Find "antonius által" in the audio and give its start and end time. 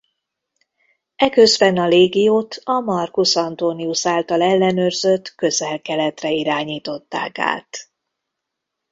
3.35-4.41